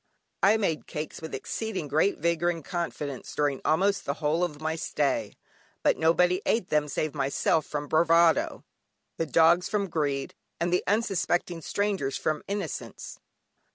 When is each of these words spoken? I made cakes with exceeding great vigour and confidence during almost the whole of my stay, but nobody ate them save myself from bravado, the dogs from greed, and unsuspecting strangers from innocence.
I 0.41 0.57
made 0.57 0.87
cakes 0.87 1.21
with 1.21 1.35
exceeding 1.35 1.87
great 1.87 2.17
vigour 2.17 2.49
and 2.49 2.65
confidence 2.65 3.35
during 3.35 3.61
almost 3.63 4.03
the 4.03 4.15
whole 4.15 4.43
of 4.43 4.59
my 4.59 4.75
stay, 4.75 5.35
but 5.83 5.95
nobody 5.95 6.41
ate 6.43 6.69
them 6.69 6.87
save 6.87 7.13
myself 7.13 7.67
from 7.67 7.87
bravado, 7.87 8.63
the 9.17 9.27
dogs 9.27 9.69
from 9.69 9.91
greed, 9.91 10.33
and 10.59 10.73
unsuspecting 10.87 11.61
strangers 11.61 12.17
from 12.17 12.41
innocence. 12.47 13.19